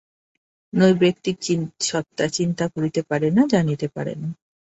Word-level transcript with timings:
নৈর্ব্যক্তিক 0.73 1.35
সত্তা 1.81 2.25
চিন্তা 2.29 2.65
করিতে 2.67 3.01
পারে 3.09 3.27
না, 3.31 3.43
জানিতে 3.47 3.87
পারে 3.87 4.13
না। 4.15 4.27